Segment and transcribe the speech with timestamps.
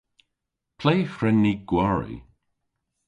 [0.79, 2.15] Ple hwren ni gwari?